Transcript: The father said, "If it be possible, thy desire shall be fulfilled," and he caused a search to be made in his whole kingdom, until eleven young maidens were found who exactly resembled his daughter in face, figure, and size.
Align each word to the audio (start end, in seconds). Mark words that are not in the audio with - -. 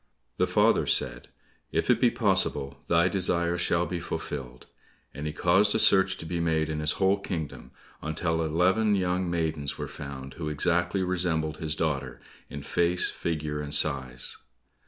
The 0.37 0.47
father 0.47 0.87
said, 0.87 1.27
"If 1.71 1.91
it 1.91 2.01
be 2.01 2.09
possible, 2.09 2.79
thy 2.87 3.07
desire 3.07 3.55
shall 3.55 3.85
be 3.85 3.99
fulfilled," 3.99 4.65
and 5.13 5.27
he 5.27 5.31
caused 5.31 5.75
a 5.75 5.79
search 5.79 6.17
to 6.17 6.25
be 6.25 6.39
made 6.39 6.69
in 6.69 6.79
his 6.79 6.93
whole 6.93 7.19
kingdom, 7.19 7.69
until 8.01 8.41
eleven 8.41 8.95
young 8.95 9.29
maidens 9.29 9.77
were 9.77 9.87
found 9.87 10.33
who 10.33 10.49
exactly 10.49 11.03
resembled 11.03 11.57
his 11.57 11.75
daughter 11.75 12.19
in 12.49 12.63
face, 12.63 13.11
figure, 13.11 13.61
and 13.61 13.75
size. 13.75 14.37